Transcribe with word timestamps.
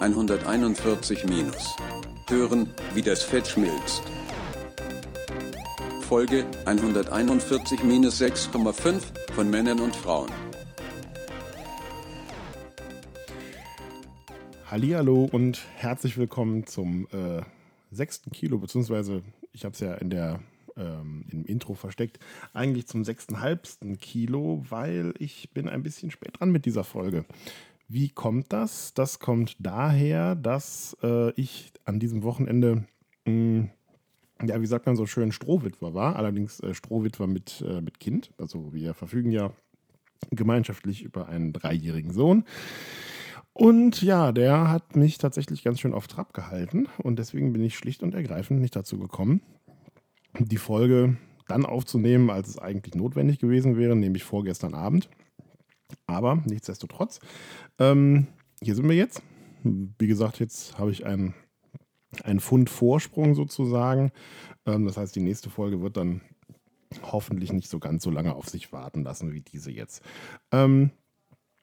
141 0.00 1.26
minus. 1.26 1.76
Hören, 2.30 2.70
wie 2.94 3.02
das 3.02 3.22
Fett 3.22 3.46
schmilzt. 3.46 4.02
Folge 6.00 6.46
141 6.64 7.84
minus 7.84 8.18
6,5 8.18 9.02
von 9.34 9.50
Männern 9.50 9.78
und 9.78 9.94
Frauen. 9.94 10.30
Hallihallo 14.70 15.28
und 15.30 15.60
herzlich 15.76 16.16
willkommen 16.16 16.66
zum 16.66 17.06
äh, 17.12 17.42
sechsten 17.90 18.30
Kilo, 18.30 18.56
beziehungsweise 18.56 19.22
ich 19.52 19.66
habe 19.66 19.74
es 19.74 19.80
ja 19.80 19.92
in 19.94 20.08
der 20.08 20.40
ähm, 20.78 21.26
im 21.30 21.44
Intro 21.44 21.74
versteckt, 21.74 22.18
eigentlich 22.54 22.86
zum 22.86 23.04
sechsten 23.04 23.40
halbsten 23.40 23.98
Kilo, 23.98 24.64
weil 24.70 25.12
ich 25.18 25.50
bin 25.52 25.68
ein 25.68 25.82
bisschen 25.82 26.10
spät 26.10 26.38
dran 26.38 26.50
mit 26.50 26.64
dieser 26.64 26.84
Folge. 26.84 27.26
Wie 27.92 28.08
kommt 28.08 28.52
das? 28.52 28.94
Das 28.94 29.18
kommt 29.18 29.56
daher, 29.58 30.36
dass 30.36 30.96
äh, 31.02 31.32
ich 31.32 31.72
an 31.84 31.98
diesem 31.98 32.22
Wochenende, 32.22 32.84
mh, 33.24 33.32
hm, 33.32 33.70
ja, 34.46 34.60
wie 34.60 34.66
sagt 34.66 34.86
man 34.86 34.94
so 34.94 35.06
schön, 35.06 35.32
Strohwitwer 35.32 35.92
war. 35.92 36.14
Allerdings 36.14 36.60
äh, 36.60 36.72
Strohwitwer 36.72 37.26
mit, 37.26 37.64
äh, 37.66 37.80
mit 37.80 37.98
Kind. 37.98 38.30
Also 38.38 38.72
wir 38.72 38.94
verfügen 38.94 39.32
ja 39.32 39.50
gemeinschaftlich 40.30 41.02
über 41.02 41.28
einen 41.28 41.52
dreijährigen 41.52 42.12
Sohn. 42.12 42.44
Und 43.52 44.02
ja, 44.02 44.30
der 44.30 44.70
hat 44.70 44.94
mich 44.94 45.18
tatsächlich 45.18 45.64
ganz 45.64 45.80
schön 45.80 45.92
auf 45.92 46.06
Trab 46.06 46.32
gehalten. 46.32 46.86
Und 46.98 47.18
deswegen 47.18 47.52
bin 47.52 47.64
ich 47.64 47.76
schlicht 47.76 48.04
und 48.04 48.14
ergreifend 48.14 48.60
nicht 48.60 48.76
dazu 48.76 49.00
gekommen, 49.00 49.40
die 50.38 50.58
Folge 50.58 51.16
dann 51.48 51.66
aufzunehmen, 51.66 52.30
als 52.30 52.50
es 52.50 52.58
eigentlich 52.60 52.94
notwendig 52.94 53.40
gewesen 53.40 53.76
wäre, 53.76 53.96
nämlich 53.96 54.22
vorgestern 54.22 54.74
Abend. 54.74 55.10
Aber 56.06 56.42
nichtsdestotrotz, 56.46 57.20
ähm, 57.80 58.28
hier 58.62 58.74
sind 58.74 58.88
wir 58.88 58.96
jetzt. 58.96 59.22
Wie 59.62 60.06
gesagt, 60.06 60.38
jetzt 60.38 60.78
habe 60.78 60.92
ich 60.92 61.04
einen, 61.04 61.34
einen 62.22 62.40
Pfund 62.40 62.70
Vorsprung 62.70 63.34
sozusagen. 63.34 64.12
Ähm, 64.66 64.86
das 64.86 64.96
heißt, 64.96 65.16
die 65.16 65.20
nächste 65.20 65.50
Folge 65.50 65.82
wird 65.82 65.96
dann 65.96 66.20
hoffentlich 67.02 67.52
nicht 67.52 67.68
so 67.68 67.78
ganz 67.78 68.02
so 68.02 68.10
lange 68.10 68.34
auf 68.34 68.48
sich 68.48 68.72
warten 68.72 69.02
lassen 69.02 69.32
wie 69.32 69.40
diese 69.40 69.70
jetzt. 69.70 70.02
Ähm, 70.52 70.90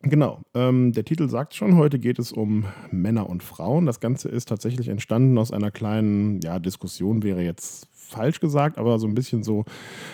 Genau, 0.04 0.42
ähm, 0.54 0.94
der 0.94 1.06
Titel 1.06 1.28
sagt 1.28 1.56
schon, 1.56 1.76
heute 1.76 1.98
geht 1.98 2.20
es 2.20 2.32
um 2.32 2.66
Männer 2.92 3.28
und 3.28 3.42
Frauen. 3.42 3.88
Das 3.88 4.00
Ganze 4.00 4.30
ist 4.30 4.48
tatsächlich 4.48 4.90
entstanden 4.90 5.38
aus 5.40 5.52
einer 5.52 5.72
kleinen 5.72 6.40
ja, 6.42 6.60
Diskussion, 6.60 7.24
wäre 7.24 7.42
jetzt 7.42 7.88
falsch 7.92 8.40
gesagt, 8.40 8.78
aber 8.78 9.00
so 9.00 9.08
ein 9.08 9.16
bisschen 9.16 9.44
so 9.44 9.66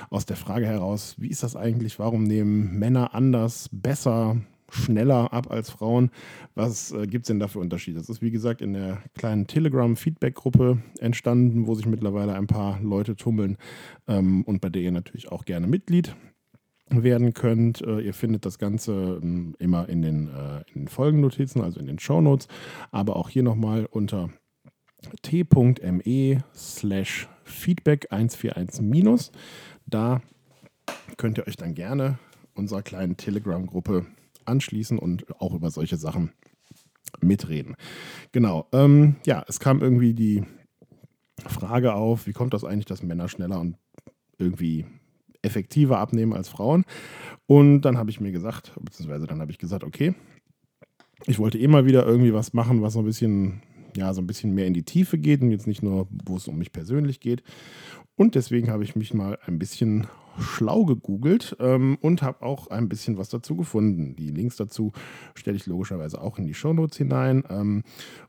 aus 0.09 0.26
der 0.26 0.38
Frage 0.38 0.66
heraus, 0.66 1.16
wie 1.18 1.28
ist 1.28 1.44
das 1.44 1.58
eigentlich, 1.58 2.00
warum 2.00 2.24
nehmen 2.24 2.80
Männer 2.80 3.14
anders, 3.14 3.70
besser, 3.74 4.38
schneller 4.74 5.34
ab 5.34 5.52
als 5.52 5.70
Frauen? 5.70 6.10
Was 6.56 6.92
äh, 6.92 7.08
gibt 7.08 7.26
es 7.26 7.28
denn 7.28 7.40
da 7.40 7.48
für 7.48 7.60
Unterschiede? 7.60 8.00
Das 8.00 8.10
ist 8.10 8.22
wie 8.22 8.32
gesagt 8.32 8.62
in 8.62 8.74
der 8.74 9.02
kleinen 9.16 9.48
Telegram-Feedback-Gruppe 9.48 10.82
entstanden, 11.00 11.68
wo 11.68 11.76
sich 11.76 11.86
mittlerweile 11.86 12.34
ein 12.34 12.48
paar 12.48 12.80
Leute 12.82 13.16
tummeln 13.16 13.58
ähm, 14.08 14.44
und 14.44 14.62
bei 14.62 14.70
der 14.70 14.82
ihr 14.82 14.92
natürlich 14.92 15.32
auch 15.32 15.46
gerne 15.46 15.68
Mitglied 15.68 16.16
werden 16.90 17.34
könnt. 17.34 17.82
Äh, 17.82 18.02
ihr 18.02 18.14
findet 18.14 18.46
das 18.46 18.60
Ganze 18.60 19.20
ähm, 19.22 19.56
immer 19.60 19.90
in 19.90 20.02
den, 20.02 20.28
äh, 20.28 20.64
in 20.74 20.82
den 20.84 20.88
Folgennotizen, 20.88 21.62
also 21.62 21.80
in 21.80 21.88
den 21.88 22.00
Shownotes, 22.00 22.48
aber 22.92 23.16
auch 23.16 23.30
hier 23.30 23.44
nochmal 23.44 23.86
unter 23.86 24.30
t.me 25.22 26.44
slash 26.54 27.28
feedback 27.44 28.08
141 28.12 28.82
minus. 28.82 29.32
Da 29.86 30.22
könnt 31.18 31.38
ihr 31.38 31.48
euch 31.48 31.58
dann 31.58 31.74
gerne 31.74 32.20
unserer 32.54 32.84
kleinen 32.84 33.18
Telegram-Gruppe 33.18 34.06
anschließen 34.46 35.00
und 35.00 35.40
auch 35.40 35.54
über 35.54 35.72
solche 35.72 35.98
Sachen 35.98 36.32
mitreden. 37.22 37.76
Genau. 38.32 38.68
Ähm, 38.72 39.16
ja, 39.26 39.44
es 39.48 39.60
kam 39.60 39.82
irgendwie 39.82 40.14
die 40.14 40.44
Frage 41.48 41.94
auf, 41.94 42.28
wie 42.28 42.34
kommt 42.34 42.53
das 42.53 42.64
eigentlich, 42.64 42.86
dass 42.86 43.03
Männer 43.03 43.28
schneller 43.28 43.59
und 43.59 43.78
irgendwie 44.38 44.86
effektiver 45.42 46.00
abnehmen 46.00 46.34
als 46.34 46.50
Frauen? 46.50 46.86
Und 47.46 47.82
dann 47.82 47.98
habe 47.98 48.09
ich 48.09 48.20
mir 48.20 48.32
gesagt, 48.32 48.74
beziehungsweise 48.80 49.28
dann 49.28 49.42
habe 49.42 49.52
ich 49.52 49.58
gesagt, 49.58 49.84
okay, 49.84 50.14
ich 51.26 51.40
wollte 51.40 51.58
eh 51.58 51.68
mal 51.68 51.86
wieder 51.86 52.06
irgendwie 52.06 52.34
was 52.34 52.53
machen, 52.53 52.82
was 52.82 52.94
so 52.94 53.00
ein 53.00 53.06
bisschen 53.06 53.62
ja, 53.98 54.14
so 54.14 54.22
ein 54.22 54.28
bisschen 54.28 54.53
mehr 54.53 54.68
in 54.68 54.74
die 54.74 54.84
Tiefe 54.84 55.18
geht 55.18 55.42
und 55.42 55.52
jetzt 55.52 55.68
nicht 55.68 55.84
nur, 55.84 56.08
wo 56.26 56.38
es 56.38 56.48
um 56.48 56.58
mich 56.58 56.72
persönlich 56.72 57.20
geht. 57.20 57.44
Und 58.16 58.36
deswegen 58.36 58.70
habe 58.70 58.84
ich 58.84 58.96
mich 58.96 59.14
mal 59.14 59.38
ein 59.46 59.59
bisschen 59.59 60.08
schlau 60.40 60.86
gegoogelt 60.86 61.56
ähm, 61.60 61.98
und 62.02 62.22
habe 62.22 62.44
auch 62.44 62.68
ein 62.68 62.90
bisschen 62.90 63.18
was 63.18 63.30
dazu 63.30 63.56
gefunden. 63.56 64.16
Die 64.16 64.30
Links 64.30 64.56
dazu 64.56 64.92
stelle 65.36 65.58
ich 65.58 65.66
logischerweise 65.66 66.22
auch 66.22 66.38
in 66.38 66.46
die 66.46 66.54
Shownotes 66.54 66.98
hinein. 66.98 67.44
Ähm, 67.50 67.84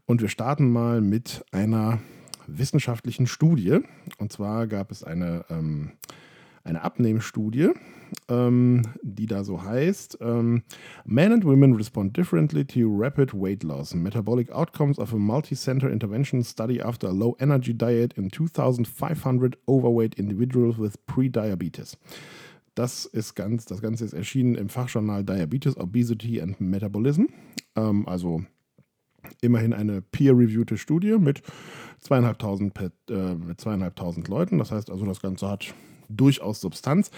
und 0.07 0.21
wir 0.21 0.29
starten 0.29 0.71
mal 0.71 1.01
mit 1.01 1.45
einer 1.51 2.01
wissenschaftlichen 2.47 3.27
Studie. 3.27 3.81
Und 4.19 4.33
zwar 4.33 4.67
gab 4.67 4.91
es 4.91 5.03
eine, 5.03 5.45
ähm, 5.49 5.93
eine 6.65 6.83
Abnehmstudie 6.83 7.71
ähm, 8.29 8.83
die 9.03 9.27
da 9.27 9.45
so 9.45 9.63
heißt. 9.63 10.19
Ähm, 10.21 10.63
Men 11.05 11.33
and 11.33 11.45
women 11.45 11.75
respond 11.75 12.17
differently 12.17 12.65
to 12.65 12.81
rapid 12.85 13.33
weight 13.35 13.63
loss. 13.63 13.95
Metabolic 13.95 14.51
outcomes 14.51 14.99
of 14.99 15.13
a 15.13 15.19
multi-center 15.19 15.91
intervention 15.91 16.43
study 16.43 16.81
after 16.81 17.09
a 17.09 17.13
low 17.13 17.37
energy 17.39 17.75
diet 17.75 18.15
in 18.15 18.31
2500 18.31 19.57
overweight 19.67 20.15
individuals 20.15 20.79
with 20.79 20.95
pre-diabetes. 21.07 21.97
Das 22.75 23.05
ist 23.07 23.35
ganz, 23.35 23.67
das 23.67 23.81
Ganze 23.81 24.05
ist 24.05 24.15
erschienen 24.15 24.57
im 24.57 24.69
Fachjournal 24.69 25.23
Diabetes, 25.25 25.77
Obesity 25.77 26.41
and 26.41 26.61
Metabolism. 26.61 27.27
Ähm, 27.77 28.09
also 28.09 28.43
immerhin 29.41 29.73
eine 29.73 30.03
peer-reviewte 30.03 30.77
Studie 30.77 31.19
mit 31.19 31.43
zweieinhalbtausend, 32.01 32.79
äh, 33.09 33.35
mit 33.35 33.61
zweieinhalbtausend 33.61 34.29
Leuten. 34.29 34.59
Das 34.59 34.71
heißt 34.71 34.91
also, 34.91 35.07
das 35.07 35.21
Ganze 35.21 35.49
hat 35.49 35.75
durchaus 36.09 36.61
Substanz. 36.61 37.11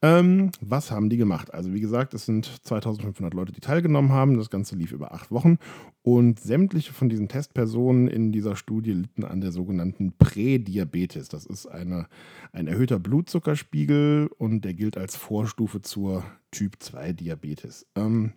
Ähm, 0.00 0.50
was 0.60 0.90
haben 0.90 1.10
die 1.10 1.16
gemacht? 1.16 1.52
Also 1.52 1.72
wie 1.72 1.80
gesagt, 1.80 2.14
es 2.14 2.26
sind 2.26 2.60
2500 2.62 3.34
Leute, 3.34 3.52
die 3.52 3.60
teilgenommen 3.60 4.12
haben. 4.12 4.38
Das 4.38 4.50
Ganze 4.50 4.76
lief 4.76 4.92
über 4.92 5.12
acht 5.12 5.30
Wochen 5.30 5.58
und 6.02 6.40
sämtliche 6.40 6.92
von 6.92 7.08
diesen 7.08 7.28
Testpersonen 7.28 8.08
in 8.08 8.32
dieser 8.32 8.56
Studie 8.56 8.92
litten 8.92 9.24
an 9.24 9.40
der 9.40 9.52
sogenannten 9.52 10.12
Prädiabetes. 10.16 11.28
Das 11.28 11.46
ist 11.46 11.66
eine, 11.66 12.06
ein 12.52 12.68
erhöhter 12.68 12.98
Blutzuckerspiegel 12.98 14.30
und 14.38 14.64
der 14.64 14.74
gilt 14.74 14.96
als 14.96 15.16
Vorstufe 15.16 15.82
zur 15.82 16.24
Typ-2-Diabetes. 16.52 17.86
Ähm, 17.96 18.32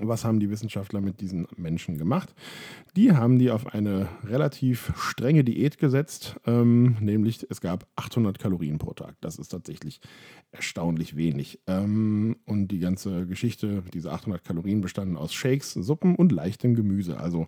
was 0.00 0.24
haben 0.24 0.40
die 0.40 0.50
Wissenschaftler 0.50 1.00
mit 1.00 1.20
diesen 1.20 1.46
Menschen 1.56 1.98
gemacht? 1.98 2.34
Die 2.96 3.12
haben 3.12 3.38
die 3.38 3.50
auf 3.50 3.74
eine 3.74 4.08
relativ 4.24 4.92
strenge 4.96 5.44
Diät 5.44 5.78
gesetzt, 5.78 6.36
ähm, 6.46 6.96
nämlich 7.00 7.46
es 7.48 7.60
gab 7.60 7.86
800 7.96 8.38
Kalorien 8.38 8.78
pro 8.78 8.92
Tag. 8.92 9.16
Das 9.20 9.38
ist 9.38 9.48
tatsächlich 9.48 10.00
erstaunlich 10.50 11.16
wenig. 11.16 11.60
Ähm, 11.66 12.36
und 12.44 12.68
die 12.68 12.80
ganze 12.80 13.26
Geschichte, 13.26 13.82
diese 13.92 14.12
800 14.12 14.44
Kalorien 14.44 14.80
bestanden 14.80 15.16
aus 15.16 15.32
Shakes, 15.32 15.72
Suppen 15.72 16.16
und 16.16 16.32
leichtem 16.32 16.74
Gemüse. 16.74 17.18
Also 17.18 17.46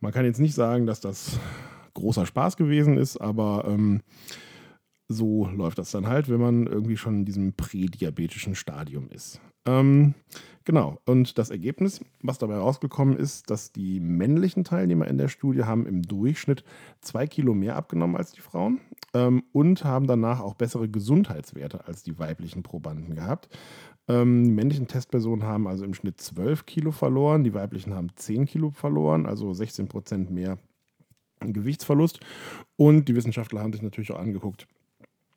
man 0.00 0.12
kann 0.12 0.24
jetzt 0.24 0.40
nicht 0.40 0.54
sagen, 0.54 0.86
dass 0.86 1.00
das 1.00 1.38
großer 1.94 2.26
Spaß 2.26 2.56
gewesen 2.56 2.96
ist, 2.96 3.18
aber 3.18 3.64
ähm, 3.68 4.02
so 5.08 5.46
läuft 5.46 5.78
das 5.78 5.90
dann 5.90 6.06
halt, 6.06 6.28
wenn 6.28 6.40
man 6.40 6.66
irgendwie 6.66 6.96
schon 6.96 7.18
in 7.18 7.24
diesem 7.24 7.52
prädiabetischen 7.52 8.54
Stadium 8.54 9.08
ist. 9.10 9.40
Ähm, 9.66 10.14
genau, 10.64 10.98
und 11.06 11.38
das 11.38 11.50
Ergebnis, 11.50 12.00
was 12.20 12.38
dabei 12.38 12.56
rausgekommen 12.56 13.16
ist, 13.16 13.50
dass 13.50 13.72
die 13.72 14.00
männlichen 14.00 14.64
Teilnehmer 14.64 15.06
in 15.06 15.18
der 15.18 15.28
Studie 15.28 15.64
haben 15.64 15.86
im 15.86 16.02
Durchschnitt 16.02 16.64
zwei 17.00 17.26
Kilo 17.26 17.54
mehr 17.54 17.76
abgenommen 17.76 18.16
als 18.16 18.32
die 18.32 18.40
Frauen 18.40 18.80
ähm, 19.14 19.44
und 19.52 19.84
haben 19.84 20.06
danach 20.06 20.40
auch 20.40 20.54
bessere 20.54 20.88
Gesundheitswerte 20.88 21.86
als 21.86 22.02
die 22.02 22.18
weiblichen 22.18 22.62
Probanden 22.62 23.14
gehabt. 23.14 23.48
Ähm, 24.08 24.44
die 24.44 24.50
männlichen 24.50 24.88
Testpersonen 24.88 25.44
haben 25.46 25.68
also 25.68 25.84
im 25.84 25.94
Schnitt 25.94 26.20
12 26.20 26.66
Kilo 26.66 26.90
verloren, 26.90 27.44
die 27.44 27.54
weiblichen 27.54 27.94
haben 27.94 28.08
10 28.14 28.46
Kilo 28.46 28.70
verloren, 28.70 29.26
also 29.26 29.52
16 29.54 29.88
Prozent 29.88 30.30
mehr 30.30 30.58
Gewichtsverlust. 31.40 32.20
Und 32.76 33.08
die 33.08 33.14
Wissenschaftler 33.14 33.60
haben 33.60 33.72
sich 33.72 33.82
natürlich 33.82 34.12
auch 34.12 34.18
angeguckt, 34.18 34.66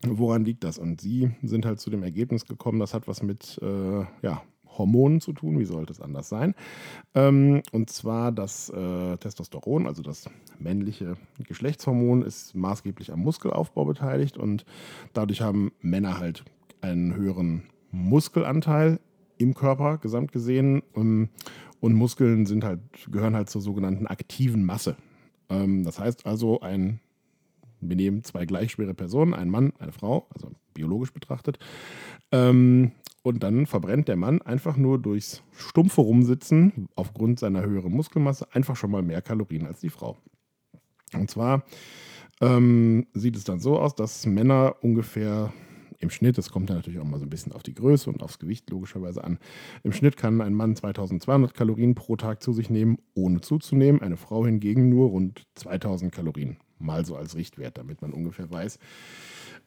Woran 0.08 0.46
liegt 0.46 0.64
das? 0.64 0.78
Und 0.78 1.02
sie 1.02 1.32
sind 1.44 1.66
halt 1.66 1.80
zu 1.80 1.90
dem 1.90 2.04
Ergebnis 2.04 2.46
gekommen, 2.46 2.80
das 2.80 2.94
hat 2.94 3.08
was 3.08 3.24
mit 3.24 3.60
äh, 3.62 4.06
ja, 4.22 4.42
Hormonen 4.78 5.22
zu 5.22 5.34
tun. 5.34 5.60
Wie 5.60 5.66
sollte 5.66 5.94
es 5.94 6.02
anders 6.02 6.30
sein? 6.30 6.54
Ähm, 7.14 7.62
und 7.72 7.90
zwar 7.90 8.32
das 8.32 8.70
äh, 8.70 9.18
Testosteron, 9.18 9.88
also 9.88 10.02
das 10.02 10.30
männliche 10.60 11.16
Geschlechtshormon, 11.48 12.22
ist 12.22 12.56
maßgeblich 12.56 13.12
am 13.12 13.20
Muskelaufbau 13.20 13.86
beteiligt 13.86 14.38
und 14.38 14.66
dadurch 15.14 15.42
haben 15.42 15.72
Männer 15.82 16.20
halt 16.20 16.44
einen 16.82 17.16
höheren 17.16 17.64
Muskelanteil 17.92 19.00
im 19.38 19.54
Körper 19.54 19.98
gesamt 19.98 20.32
gesehen. 20.32 20.84
Ähm, 20.96 21.30
und 21.82 21.94
Muskeln 21.94 22.46
sind 22.46 22.64
halt, 22.64 22.80
gehören 23.12 23.36
halt 23.36 23.50
zur 23.50 23.62
sogenannten 23.62 24.08
aktiven 24.08 24.66
Masse. 24.66 24.96
Ähm, 25.50 25.84
das 25.84 26.00
heißt 26.00 26.26
also, 26.26 26.62
ein 26.62 27.00
wir 27.90 27.96
nehmen 27.96 28.24
zwei 28.24 28.46
gleich 28.46 28.72
schwere 28.72 28.94
Personen, 28.94 29.34
ein 29.34 29.50
Mann, 29.50 29.74
eine 29.80 29.92
Frau, 29.92 30.28
also 30.34 30.52
biologisch 30.74 31.14
betrachtet. 31.14 31.60
Ähm, 32.32 32.92
Und 33.24 33.42
dann 33.42 33.66
verbrennt 33.66 34.08
der 34.08 34.18
Mann 34.18 34.42
einfach 34.44 34.78
nur 34.78 35.00
durchs 35.00 35.42
stumpfe 35.58 36.02
Rumsitzen 36.02 36.90
aufgrund 36.96 37.40
seiner 37.40 37.64
höheren 37.64 37.92
Muskelmasse 37.92 38.48
einfach 38.54 38.76
schon 38.76 38.92
mal 38.92 39.02
mehr 39.02 39.24
Kalorien 39.24 39.66
als 39.66 39.80
die 39.80 39.90
Frau. 39.90 40.18
Und 41.14 41.32
zwar 41.32 41.64
ähm, 42.40 43.08
sieht 43.14 43.36
es 43.36 43.44
dann 43.44 43.60
so 43.60 43.80
aus, 43.80 43.96
dass 43.96 44.28
Männer 44.28 44.76
ungefähr 44.82 45.52
im 45.98 46.10
Schnitt, 46.12 46.38
das 46.38 46.52
kommt 46.52 46.70
ja 46.70 46.76
natürlich 46.76 47.00
auch 47.00 47.06
mal 47.06 47.20
so 47.20 47.26
ein 47.26 47.30
bisschen 47.30 47.54
auf 47.54 47.64
die 47.64 47.74
Größe 47.74 48.10
und 48.12 48.22
aufs 48.22 48.38
Gewicht 48.38 48.70
logischerweise 48.70 49.24
an, 49.24 49.40
im 49.82 49.92
Schnitt 49.92 50.18
kann 50.18 50.42
ein 50.42 50.54
Mann 50.54 50.76
2200 50.76 51.54
Kalorien 51.54 51.96
pro 51.96 52.18
Tag 52.18 52.44
zu 52.44 52.54
sich 52.54 52.70
nehmen, 52.70 52.98
ohne 53.16 53.42
zuzunehmen, 53.42 54.02
eine 54.02 54.18
Frau 54.18 54.46
hingegen 54.46 54.90
nur 54.90 55.10
rund 55.10 55.48
2000 55.56 56.12
Kalorien, 56.14 56.58
mal 56.80 57.06
so 57.06 57.16
als 57.16 57.36
Richtwert, 57.36 57.78
damit 57.78 58.02
man 58.02 58.12
ungefähr 58.12 58.50
weiß, 58.50 58.80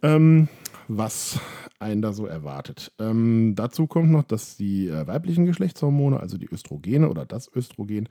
ähm, 0.03 0.49
was 0.87 1.41
einen 1.79 2.03
da 2.03 2.13
so 2.13 2.27
erwartet. 2.27 2.93
Ähm, 2.99 3.55
dazu 3.57 3.87
kommt 3.87 4.11
noch, 4.11 4.25
dass 4.25 4.57
die 4.57 4.89
äh, 4.89 5.07
weiblichen 5.07 5.47
Geschlechtshormone, 5.47 6.21
also 6.21 6.39
die 6.39 6.51
Östrogene 6.51 7.09
oder 7.09 7.25
das 7.27 7.51
Östrogen, 7.55 8.09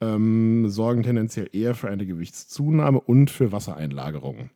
ähm, 0.00 0.68
sorgen 0.68 1.02
tendenziell 1.02 1.48
eher 1.52 1.74
für 1.74 1.88
eine 1.88 2.06
Gewichtszunahme 2.06 3.00
und 3.00 3.30
für 3.30 3.52
Wassereinlagerungen. 3.52 4.50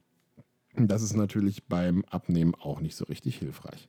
Das 0.77 1.03
ist 1.03 1.15
natürlich 1.15 1.67
beim 1.67 2.05
Abnehmen 2.11 2.55
auch 2.55 2.81
nicht 2.81 2.97
so 2.97 3.05
richtig 3.05 3.37
hilfreich. 3.37 3.89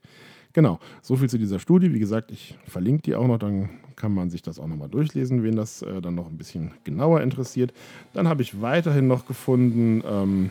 Genau, 0.54 0.78
so 1.02 1.16
viel 1.16 1.28
zu 1.28 1.36
dieser 1.36 1.58
Studie. 1.58 1.92
Wie 1.92 1.98
gesagt, 1.98 2.30
ich 2.30 2.56
verlinke 2.64 3.02
die 3.02 3.16
auch 3.16 3.26
noch, 3.26 3.38
dann 3.38 3.70
kann 3.96 4.14
man 4.14 4.30
sich 4.30 4.40
das 4.40 4.60
auch 4.60 4.68
nochmal 4.68 4.88
durchlesen, 4.88 5.42
wen 5.42 5.56
das 5.56 5.82
äh, 5.82 6.00
dann 6.00 6.14
noch 6.14 6.28
ein 6.28 6.38
bisschen 6.38 6.70
genauer 6.84 7.22
interessiert. 7.22 7.74
Dann 8.12 8.28
habe 8.28 8.42
ich 8.42 8.62
weiterhin 8.62 9.08
noch 9.08 9.26
gefunden 9.26 10.02
ähm, 10.08 10.50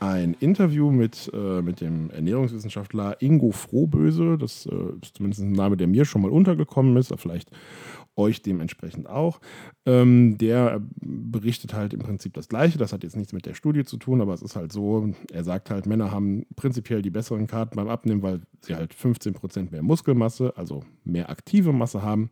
ein 0.00 0.34
Interview 0.40 0.90
mit, 0.90 1.30
äh, 1.34 1.60
mit 1.60 1.82
dem 1.82 2.10
Ernährungswissenschaftler 2.10 3.20
Ingo 3.20 3.50
Frohböse. 3.50 4.38
Das 4.38 4.64
äh, 4.64 4.74
ist 5.02 5.16
zumindest 5.16 5.42
ein 5.42 5.52
Name, 5.52 5.76
der 5.76 5.88
mir 5.88 6.06
schon 6.06 6.22
mal 6.22 6.30
untergekommen 6.30 6.96
ist. 6.96 7.12
Vielleicht 7.18 7.50
euch 8.16 8.42
dementsprechend 8.42 9.08
auch. 9.08 9.40
Ähm, 9.86 10.38
der 10.38 10.80
berichtet 11.00 11.74
halt 11.74 11.94
im 11.94 12.00
Prinzip 12.00 12.34
das 12.34 12.48
Gleiche. 12.48 12.78
Das 12.78 12.92
hat 12.92 13.02
jetzt 13.02 13.16
nichts 13.16 13.32
mit 13.32 13.46
der 13.46 13.54
Studie 13.54 13.84
zu 13.84 13.96
tun, 13.96 14.20
aber 14.20 14.34
es 14.34 14.42
ist 14.42 14.56
halt 14.56 14.72
so, 14.72 15.12
er 15.32 15.44
sagt 15.44 15.70
halt, 15.70 15.86
Männer 15.86 16.10
haben 16.10 16.46
prinzipiell 16.56 17.02
die 17.02 17.10
besseren 17.10 17.46
Karten 17.46 17.76
beim 17.76 17.88
Abnehmen, 17.88 18.22
weil 18.22 18.40
sie 18.60 18.74
halt 18.74 18.94
15% 18.94 19.70
mehr 19.70 19.82
Muskelmasse, 19.82 20.52
also 20.56 20.84
mehr 21.04 21.30
aktive 21.30 21.72
Masse 21.72 22.02
haben 22.02 22.30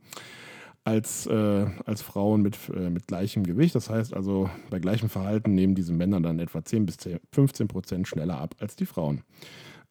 als, 0.85 1.27
äh, 1.27 1.67
als 1.85 2.03
Frauen 2.03 2.43
mit, 2.43 2.57
äh, 2.75 2.91
mit 2.91 3.07
gleichem 3.07 3.45
Gewicht. 3.45 3.75
Das 3.75 3.91
heißt 3.91 4.15
also, 4.15 4.49
bei 4.71 4.79
gleichem 4.79 5.09
Verhalten 5.09 5.55
nehmen 5.55 5.75
diese 5.75 5.93
Männer 5.93 6.21
dann 6.21 6.39
etwa 6.39 6.65
10 6.65 6.87
bis 6.87 6.97
10, 6.99 7.21
15 7.33 7.69
Prozent 7.69 8.09
schneller 8.09 8.39
ab 8.39 8.55
als 8.59 8.77
die 8.77 8.87
Frauen. 8.87 9.23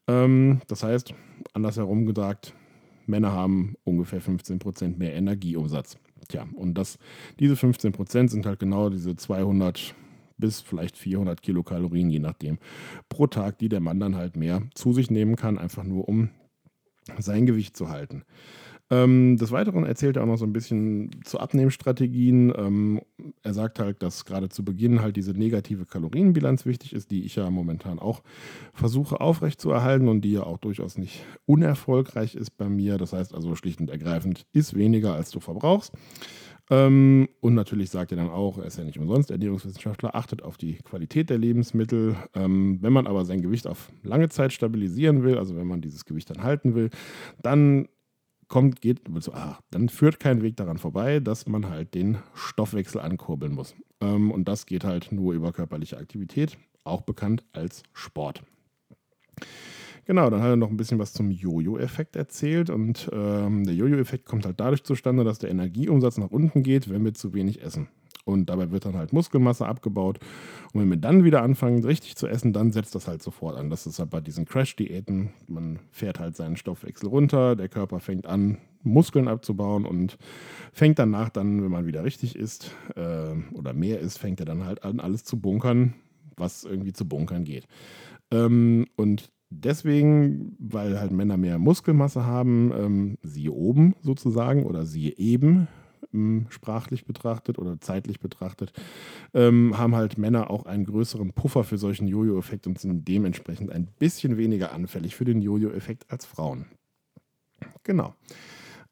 Ähm, 0.07 0.61
das 0.67 0.83
heißt, 0.83 1.13
andersherum 1.53 2.05
gesagt, 2.05 2.53
Männer 3.09 3.33
haben 3.33 3.75
ungefähr 3.83 4.21
15% 4.21 4.97
mehr 4.97 5.13
Energieumsatz. 5.13 5.97
Tja, 6.27 6.47
und 6.55 6.75
das, 6.75 6.97
diese 7.39 7.55
15% 7.55 8.29
sind 8.29 8.45
halt 8.45 8.59
genau 8.59 8.89
diese 8.89 9.15
200 9.15 9.95
bis 10.37 10.61
vielleicht 10.61 10.97
400 10.97 11.41
Kilokalorien, 11.41 12.09
je 12.09 12.19
nachdem, 12.19 12.59
pro 13.09 13.27
Tag, 13.27 13.57
die 13.59 13.67
der 13.69 13.81
Mann 13.81 13.99
dann 13.99 14.15
halt 14.15 14.37
mehr 14.37 14.63
zu 14.73 14.93
sich 14.93 15.11
nehmen 15.11 15.35
kann, 15.35 15.57
einfach 15.57 15.83
nur 15.83 16.07
um 16.07 16.29
sein 17.17 17.45
Gewicht 17.45 17.75
zu 17.75 17.89
halten. 17.89 18.23
Ähm, 18.91 19.37
des 19.37 19.51
Weiteren 19.51 19.83
erzählt 19.83 20.17
er 20.17 20.23
auch 20.23 20.27
noch 20.27 20.37
so 20.37 20.45
ein 20.45 20.53
bisschen 20.53 21.11
zu 21.23 21.39
Abnehmstrategien. 21.39 22.51
Ähm, 22.55 23.01
er 23.43 23.53
sagt 23.53 23.79
halt, 23.79 24.01
dass 24.01 24.25
gerade 24.25 24.49
zu 24.49 24.65
Beginn 24.65 25.01
halt 25.01 25.15
diese 25.15 25.33
negative 25.33 25.85
Kalorienbilanz 25.85 26.65
wichtig 26.65 26.93
ist, 26.93 27.11
die 27.11 27.23
ich 27.23 27.35
ja 27.35 27.49
momentan 27.51 27.99
auch 27.99 28.23
versuche 28.73 29.21
aufrechtzuerhalten 29.21 30.07
und 30.07 30.21
die 30.21 30.31
ja 30.31 30.43
auch 30.43 30.57
durchaus 30.57 30.97
nicht 30.97 31.23
unerfolgreich 31.45 32.35
ist 32.35 32.57
bei 32.57 32.67
mir. 32.67 32.97
Das 32.97 33.13
heißt 33.13 33.35
also 33.35 33.55
schlicht 33.55 33.79
und 33.79 33.91
ergreifend, 33.91 34.47
ist 34.53 34.75
weniger 34.75 35.13
als 35.13 35.29
du 35.29 35.39
verbrauchst. 35.39 35.93
Ähm, 36.71 37.29
und 37.41 37.55
natürlich 37.55 37.89
sagt 37.89 38.11
er 38.11 38.17
dann 38.17 38.29
auch, 38.29 38.57
er 38.57 38.65
ist 38.65 38.77
ja 38.77 38.83
nicht 38.83 38.99
umsonst 38.99 39.31
Ernährungswissenschaftler, 39.31 40.15
achtet 40.15 40.43
auf 40.43 40.57
die 40.57 40.75
Qualität 40.75 41.29
der 41.29 41.37
Lebensmittel. 41.37 42.15
Ähm, 42.35 42.77
wenn 42.81 42.93
man 42.93 43.07
aber 43.07 43.25
sein 43.25 43.41
Gewicht 43.41 43.67
auf 43.67 43.91
lange 44.03 44.29
Zeit 44.29 44.53
stabilisieren 44.53 45.23
will, 45.23 45.37
also 45.37 45.55
wenn 45.55 45.67
man 45.67 45.81
dieses 45.81 46.05
Gewicht 46.05 46.29
dann 46.29 46.43
halten 46.43 46.75
will, 46.75 46.89
dann 47.41 47.87
kommt, 48.49 48.81
geht, 48.81 49.01
ah, 49.31 49.59
dann 49.71 49.87
führt 49.87 50.19
kein 50.19 50.41
Weg 50.41 50.57
daran 50.57 50.77
vorbei, 50.77 51.19
dass 51.21 51.47
man 51.47 51.69
halt 51.69 51.93
den 51.93 52.17
Stoffwechsel 52.33 52.99
ankurbeln 52.99 53.53
muss. 53.53 53.75
Ähm, 54.01 54.31
und 54.31 54.47
das 54.49 54.65
geht 54.65 54.83
halt 54.83 55.11
nur 55.11 55.33
über 55.33 55.53
körperliche 55.53 55.97
Aktivität, 55.97 56.57
auch 56.83 57.01
bekannt 57.01 57.45
als 57.53 57.83
Sport. 57.93 58.43
Genau, 60.05 60.31
dann 60.31 60.41
hat 60.41 60.49
er 60.49 60.55
noch 60.55 60.71
ein 60.71 60.77
bisschen 60.77 60.97
was 60.97 61.13
zum 61.13 61.29
Jojo-Effekt 61.29 62.15
erzählt. 62.15 62.71
Und 62.71 63.09
ähm, 63.13 63.63
der 63.63 63.75
Jojo-Effekt 63.75 64.25
kommt 64.25 64.45
halt 64.45 64.59
dadurch 64.59 64.83
zustande, 64.83 65.23
dass 65.23 65.37
der 65.37 65.51
Energieumsatz 65.51 66.17
nach 66.17 66.31
unten 66.31 66.63
geht, 66.63 66.89
wenn 66.89 67.05
wir 67.05 67.13
zu 67.13 67.33
wenig 67.35 67.61
essen. 67.61 67.87
Und 68.29 68.49
dabei 68.49 68.71
wird 68.71 68.85
dann 68.85 68.95
halt 68.95 69.13
Muskelmasse 69.13 69.65
abgebaut. 69.65 70.19
Und 70.73 70.81
wenn 70.81 70.89
wir 70.89 70.97
dann 70.97 71.23
wieder 71.23 71.41
anfangen, 71.41 71.83
richtig 71.83 72.15
zu 72.15 72.27
essen, 72.27 72.53
dann 72.53 72.71
setzt 72.71 72.95
das 72.95 73.07
halt 73.07 73.21
sofort 73.23 73.57
an. 73.57 73.69
Das 73.69 73.87
ist 73.87 73.99
halt 73.99 74.09
bei 74.09 74.21
diesen 74.21 74.45
Crash-Diäten. 74.45 75.31
Man 75.47 75.79
fährt 75.91 76.19
halt 76.19 76.35
seinen 76.35 76.57
Stoffwechsel 76.57 77.09
runter, 77.09 77.55
der 77.55 77.69
Körper 77.69 77.99
fängt 77.99 78.25
an, 78.25 78.57
Muskeln 78.83 79.27
abzubauen 79.27 79.85
und 79.85 80.17
fängt 80.71 80.99
danach 80.99 81.29
dann, 81.29 81.63
wenn 81.63 81.71
man 81.71 81.85
wieder 81.85 82.03
richtig 82.03 82.35
isst 82.35 82.71
äh, 82.95 83.35
oder 83.53 83.73
mehr 83.73 83.99
isst, 83.99 84.19
fängt 84.19 84.39
er 84.39 84.45
dann 84.45 84.65
halt 84.65 84.83
an, 84.83 84.99
alles 84.99 85.23
zu 85.23 85.39
bunkern, 85.39 85.95
was 86.37 86.63
irgendwie 86.63 86.93
zu 86.93 87.07
bunkern 87.07 87.43
geht. 87.43 87.67
Ähm, 88.31 88.85
und 88.95 89.31
deswegen, 89.49 90.55
weil 90.59 90.99
halt 90.99 91.11
Männer 91.11 91.37
mehr 91.37 91.57
Muskelmasse 91.57 92.25
haben, 92.25 92.71
ähm, 92.77 93.17
siehe 93.21 93.51
oben 93.51 93.95
sozusagen 94.01 94.65
oder 94.65 94.85
siehe 94.85 95.17
eben, 95.17 95.67
sprachlich 96.49 97.05
betrachtet 97.05 97.59
oder 97.59 97.79
zeitlich 97.79 98.19
betrachtet, 98.19 98.73
ähm, 99.33 99.77
haben 99.77 99.95
halt 99.95 100.17
Männer 100.17 100.49
auch 100.49 100.65
einen 100.65 100.85
größeren 100.85 101.33
Puffer 101.33 101.63
für 101.63 101.77
solchen 101.77 102.07
Jojo-Effekt 102.07 102.67
und 102.67 102.79
sind 102.79 103.07
dementsprechend 103.07 103.71
ein 103.71 103.87
bisschen 103.99 104.37
weniger 104.37 104.71
anfällig 104.71 105.15
für 105.15 105.25
den 105.25 105.41
Jojo-Effekt 105.41 106.09
als 106.09 106.25
Frauen. 106.25 106.65
Genau. 107.83 108.15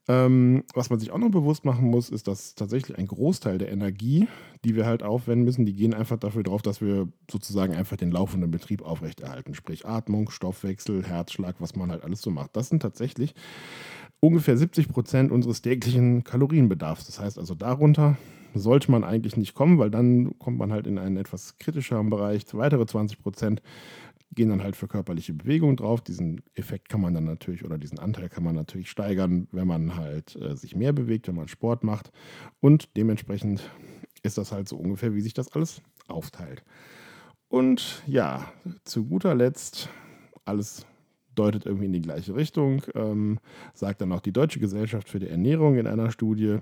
Ähm, 0.10 0.64
was 0.74 0.90
man 0.90 1.00
sich 1.00 1.12
auch 1.12 1.18
noch 1.18 1.32
bewusst 1.32 1.66
machen 1.66 1.90
muss, 1.90 2.10
ist, 2.10 2.30
dass 2.30 2.56
tatsächlich 2.56 2.98
ein 2.98 3.08
Großteil 3.08 3.58
der 3.58 3.72
Energie, 3.72 4.28
die 4.64 4.76
wir 4.76 4.86
halt 4.86 5.04
aufwenden 5.04 5.44
müssen, 5.44 5.66
die 5.66 5.74
gehen 5.74 5.94
einfach 5.94 6.18
dafür 6.18 6.44
drauf, 6.44 6.62
dass 6.62 6.80
wir 6.80 7.10
sozusagen 7.30 7.76
einfach 7.76 7.98
den 7.98 8.12
laufenden 8.12 8.50
Betrieb 8.50 8.84
aufrechterhalten. 8.84 9.54
Sprich 9.54 9.86
Atmung, 9.86 10.30
Stoffwechsel, 10.30 11.04
Herzschlag, 11.04 11.56
was 11.60 11.76
man 11.76 11.92
halt 11.92 12.04
alles 12.04 12.22
so 12.22 12.32
macht. 12.32 12.56
Das 12.56 12.70
sind 12.70 12.82
tatsächlich 12.82 13.36
ungefähr 14.20 14.58
70 14.58 14.90
Prozent 14.90 15.32
unseres 15.32 15.62
täglichen 15.62 16.24
Kalorienbedarfs. 16.24 17.06
Das 17.06 17.20
heißt 17.20 17.38
also, 17.38 17.56
darunter 17.56 18.18
sollte 18.54 18.92
man 18.92 19.04
eigentlich 19.04 19.38
nicht 19.38 19.54
kommen, 19.54 19.78
weil 19.78 19.92
dann 19.92 20.38
kommt 20.40 20.58
man 20.58 20.72
halt 20.72 20.88
in 20.88 20.98
einen 20.98 21.18
etwas 21.18 21.58
kritischeren 21.58 22.10
Bereich. 22.10 22.46
Weitere 22.54 22.86
20 22.86 23.20
Prozent 23.22 23.62
gehen 24.34 24.50
dann 24.50 24.64
halt 24.64 24.76
für 24.76 24.88
körperliche 24.88 25.34
Bewegung 25.34 25.78
drauf. 25.78 26.02
Diesen 26.02 26.42
Effekt 26.56 26.90
kann 26.90 27.02
man 27.02 27.14
dann 27.14 27.24
natürlich 27.24 27.64
oder 27.64 27.78
diesen 27.78 28.00
Anteil 28.00 28.30
kann 28.30 28.44
man 28.44 28.56
natürlich 28.56 28.90
steigern, 28.90 29.48
wenn 29.52 29.68
man 29.68 29.96
halt 29.96 30.36
äh, 30.36 30.56
sich 30.56 30.76
mehr 30.76 30.94
bewegt, 30.94 31.28
wenn 31.28 31.36
man 31.36 31.48
Sport 31.48 31.84
macht. 31.84 32.12
Und 32.60 32.96
dementsprechend 32.98 33.70
ist 34.24 34.38
das 34.38 34.52
halt 34.52 34.68
so 34.68 34.78
ungefähr, 34.78 35.14
wie 35.14 35.22
sich 35.22 35.34
das 35.34 35.52
alles 35.54 35.82
aufteilt. 36.08 36.64
Und 37.50 38.04
ja, 38.06 38.52
zu 38.84 39.06
guter 39.06 39.34
Letzt 39.34 39.90
alles 40.46 40.86
deutet 41.38 41.66
irgendwie 41.66 41.86
in 41.86 41.94
die 41.94 42.02
gleiche 42.02 42.36
Richtung. 42.36 42.82
Ähm, 42.96 43.40
sagt 43.74 44.02
dann 44.02 44.12
auch 44.12 44.22
die 44.22 44.32
Deutsche 44.32 44.60
Gesellschaft 44.60 45.10
für 45.10 45.20
die 45.20 45.30
Ernährung 45.30 45.78
in 45.78 45.88
einer 45.88 46.12
Studie, 46.12 46.60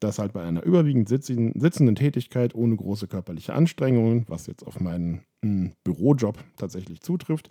dass 0.00 0.18
halt 0.18 0.32
bei 0.32 0.42
einer 0.42 0.62
überwiegend 0.64 1.08
sitzenden 1.08 1.94
Tätigkeit 1.94 2.54
ohne 2.54 2.76
große 2.76 3.06
körperliche 3.06 3.54
Anstrengungen, 3.54 4.24
was 4.28 4.46
jetzt 4.46 4.66
auf 4.66 4.80
meinen 4.80 5.22
mh, 5.42 5.70
Bürojob 5.84 6.38
tatsächlich 6.56 7.00
zutrifft, 7.00 7.50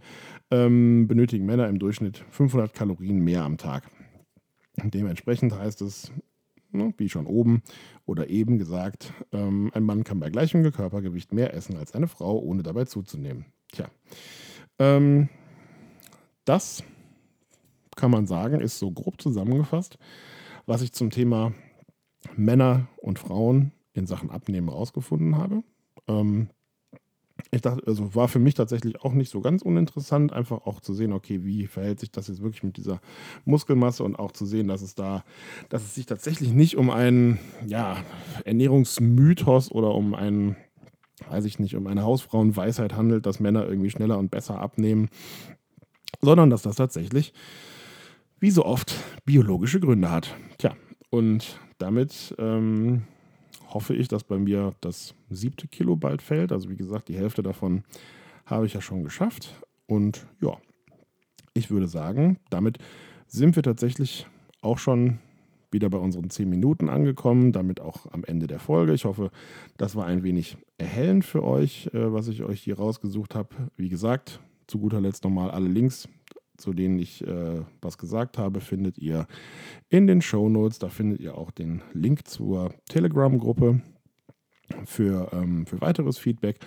ähm, 0.51 1.07
benötigen 1.07 1.45
Männer 1.45 1.67
im 1.67 1.79
Durchschnitt 1.79 2.24
500 2.31 2.74
Kalorien 2.74 3.24
mehr 3.24 3.43
am 3.43 3.57
Tag. 3.57 3.89
Dementsprechend 4.83 5.57
heißt 5.57 5.81
es, 5.81 6.12
ne, 6.71 6.93
wie 6.97 7.09
schon 7.09 7.25
oben 7.25 7.62
oder 8.05 8.29
eben 8.29 8.57
gesagt, 8.57 9.13
ähm, 9.31 9.71
ein 9.74 9.83
Mann 9.83 10.03
kann 10.03 10.19
bei 10.19 10.29
gleichem 10.29 10.69
Körpergewicht 10.71 11.33
mehr 11.33 11.53
essen 11.53 11.77
als 11.77 11.93
eine 11.93 12.07
Frau, 12.07 12.39
ohne 12.39 12.63
dabei 12.63 12.86
zuzunehmen. 12.86 13.45
Tja. 13.71 13.89
Ähm, 14.79 15.29
das 16.48 16.84
kann 17.96 18.12
man 18.12 18.27
sagen, 18.27 18.62
ist 18.62 18.80
so 18.80 18.92
grob 18.92 19.22
zusammengefasst, 19.22 19.98
was 20.66 20.82
ich 20.82 20.94
zum 20.94 21.10
Thema 21.10 21.54
Männer 22.36 22.88
und 22.98 23.20
Frauen 23.20 23.72
in 23.94 24.06
Sachen 24.06 24.30
Abnehmen 24.30 24.70
rausgefunden 24.70 25.38
habe. 25.38 25.63
Ähm, 26.08 26.50
ich 27.51 27.62
dachte, 27.62 27.86
also 27.86 28.16
war 28.16 28.27
für 28.27 28.39
mich 28.39 28.56
tatsächlich 28.56 29.01
auch 29.01 29.13
nicht 29.13 29.30
so 29.30 29.42
ganz 29.42 29.62
uninteressant, 29.62 30.34
einfach 30.34 30.66
auch 30.66 30.80
zu 30.80 30.94
sehen, 30.94 31.13
okay, 31.13 31.44
wie 31.44 31.68
verhält 31.68 32.00
sich 32.00 32.12
das 32.12 32.27
jetzt 32.27 32.42
wirklich 32.42 32.63
mit 32.63 32.77
dieser 32.77 33.00
Muskelmasse 33.46 34.04
und 34.04 34.18
auch 34.18 34.32
zu 34.32 34.46
sehen, 34.46 34.68
dass 34.68 34.82
es 34.82 34.96
da, 34.96 35.24
dass 35.70 35.84
es 35.84 35.96
sich 35.96 36.06
tatsächlich 36.06 36.51
nicht 36.51 36.77
um 36.77 36.89
einen 36.89 37.39
ja, 37.66 37.98
Ernährungsmythos 38.44 39.72
oder 39.72 39.94
um 39.94 40.16
einen, 40.16 40.56
weiß 41.30 41.46
ich 41.46 41.60
nicht, 41.60 41.75
um 41.75 41.88
eine 41.88 42.04
Hausfrauenweisheit 42.04 42.96
handelt, 42.96 43.25
dass 43.25 43.39
Männer 43.39 43.68
irgendwie 43.68 43.92
schneller 43.92 44.18
und 44.18 44.32
besser 44.32 44.60
abnehmen, 44.60 45.10
sondern 46.21 46.49
dass 46.49 46.61
das 46.61 46.75
tatsächlich 46.75 47.33
wie 48.39 48.51
so 48.51 48.65
oft 48.65 48.93
biologische 49.25 49.79
Gründe 49.79 50.11
hat. 50.11 50.35
Tja, 50.57 50.75
und 51.09 51.59
damit 51.79 52.35
ähm, 52.37 53.03
hoffe 53.73 53.95
ich, 53.95 54.07
dass 54.07 54.23
bei 54.23 54.37
mir 54.37 54.73
das 54.81 55.15
siebte 55.29 55.67
Kilo 55.67 55.95
bald 55.95 56.21
fällt. 56.21 56.51
Also 56.51 56.69
wie 56.69 56.77
gesagt, 56.77 57.09
die 57.09 57.17
Hälfte 57.17 57.43
davon 57.43 57.83
habe 58.45 58.65
ich 58.65 58.73
ja 58.73 58.81
schon 58.81 59.03
geschafft. 59.03 59.61
Und 59.87 60.25
ja, 60.41 60.57
ich 61.53 61.71
würde 61.71 61.87
sagen, 61.87 62.37
damit 62.49 62.77
sind 63.27 63.55
wir 63.55 63.63
tatsächlich 63.63 64.27
auch 64.61 64.77
schon 64.77 65.19
wieder 65.71 65.89
bei 65.89 65.97
unseren 65.97 66.29
10 66.29 66.49
Minuten 66.49 66.89
angekommen, 66.89 67.51
damit 67.51 67.81
auch 67.81 68.11
am 68.11 68.23
Ende 68.23 68.47
der 68.47 68.59
Folge. 68.59 68.93
Ich 68.93 69.05
hoffe, 69.05 69.31
das 69.77 69.95
war 69.95 70.05
ein 70.05 70.23
wenig 70.23 70.57
erhellend 70.77 71.25
für 71.25 71.43
euch, 71.43 71.87
äh, 71.93 72.13
was 72.13 72.27
ich 72.29 72.43
euch 72.43 72.61
hier 72.61 72.77
rausgesucht 72.77 73.35
habe. 73.35 73.49
Wie 73.75 73.89
gesagt, 73.89 74.39
zu 74.67 74.79
guter 74.79 75.01
Letzt 75.01 75.24
nochmal 75.24 75.51
alle 75.51 75.67
Links, 75.67 76.07
zu 76.57 76.74
denen 76.74 77.00
ich 77.00 77.25
äh, 77.25 77.62
was 77.81 77.97
gesagt 77.97 78.38
habe, 78.38 78.62
findet 78.62 78.97
ihr 78.97 79.27
in 79.89 80.07
den 80.07 80.21
Show 80.21 80.50
Notes. 80.50 80.79
Da 80.79 80.89
findet 80.89 81.19
ihr 81.19 81.38
auch 81.38 81.51
den 81.51 81.81
Link 81.93 82.27
zur 82.27 82.74
Telegram-Gruppe 82.89 83.81
für, 84.86 85.29
ähm, 85.33 85.65
für 85.65 85.81
weiteres 85.81 86.17
Feedback. 86.17 86.59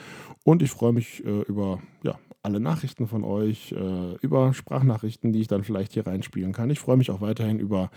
Und 0.45 0.62
ich 0.62 0.71
freue 0.71 0.92
mich 0.92 1.25
äh, 1.25 1.42
über 1.42 1.80
ja, 2.02 2.19
alle 2.42 2.61
Nachrichten 2.61 3.07
von 3.07 3.25
euch, 3.25 3.73
äh, 3.73 4.14
über 4.23 4.54
Sprachnachrichten, 4.54 5.33
die 5.33 5.40
ich 5.40 5.49
dann 5.49 5.62
vielleicht 5.62 5.92
hier 5.92 6.07
reinspielen 6.07 6.52
kann. 6.52 6.71
Ich 6.71 6.80
freue 6.80 6.97
mich 6.97 7.11
auch 7.11 7.21
weiterhin 7.21 7.59
über 7.59 7.90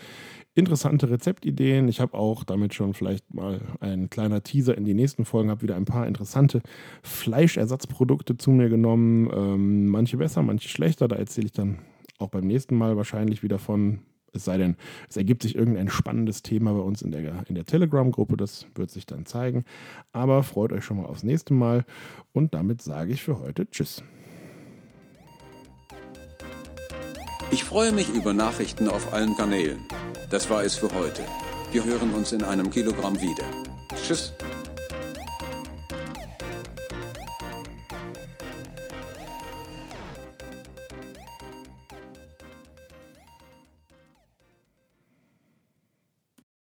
interessante 0.53 1.09
Rezeptideen. 1.09 1.87
Ich 1.87 2.01
habe 2.01 2.17
auch 2.17 2.43
damit 2.43 2.73
schon 2.73 2.93
vielleicht 2.93 3.33
mal 3.33 3.61
ein 3.79 4.09
kleiner 4.09 4.43
Teaser 4.43 4.77
in 4.77 4.85
die 4.85 4.93
nächsten 4.93 5.25
Folgen, 5.25 5.49
habe 5.49 5.61
wieder 5.61 5.75
ein 5.75 5.85
paar 5.85 6.07
interessante 6.07 6.61
Fleischersatzprodukte 7.03 8.37
zu 8.37 8.51
mir 8.51 8.69
genommen. 8.69 9.29
Ähm, 9.33 9.87
manche 9.87 10.17
besser, 10.17 10.43
manche 10.43 10.67
schlechter. 10.67 11.07
Da 11.07 11.15
erzähle 11.15 11.47
ich 11.47 11.53
dann 11.53 11.79
auch 12.17 12.29
beim 12.29 12.45
nächsten 12.45 12.75
Mal 12.75 12.97
wahrscheinlich 12.97 13.43
wieder 13.43 13.59
von. 13.59 13.99
Es 14.33 14.45
sei 14.45 14.57
denn, 14.57 14.75
es 15.09 15.17
ergibt 15.17 15.43
sich 15.43 15.55
irgendein 15.55 15.89
spannendes 15.89 16.41
Thema 16.41 16.73
bei 16.73 16.79
uns 16.79 17.01
in 17.01 17.11
der, 17.11 17.47
in 17.47 17.55
der 17.55 17.65
Telegram-Gruppe. 17.65 18.37
Das 18.37 18.67
wird 18.75 18.91
sich 18.91 19.05
dann 19.05 19.25
zeigen. 19.25 19.65
Aber 20.11 20.43
freut 20.43 20.71
euch 20.71 20.83
schon 20.83 20.97
mal 20.97 21.05
aufs 21.05 21.23
nächste 21.23 21.53
Mal. 21.53 21.85
Und 22.33 22.53
damit 22.53 22.81
sage 22.81 23.13
ich 23.13 23.23
für 23.23 23.39
heute 23.39 23.69
Tschüss. 23.69 24.03
Ich 27.51 27.63
freue 27.63 27.91
mich 27.91 28.09
über 28.09 28.33
Nachrichten 28.33 28.87
auf 28.87 29.13
allen 29.13 29.37
Kanälen. 29.37 29.79
Das 30.31 30.49
war 30.49 30.63
es 30.63 30.75
für 30.75 30.91
heute. 30.93 31.21
Wir 31.71 31.85
hören 31.85 32.11
uns 32.13 32.31
in 32.31 32.43
einem 32.43 32.71
Kilogramm 32.71 33.19
wieder. 33.21 33.45
Tschüss. 33.95 34.33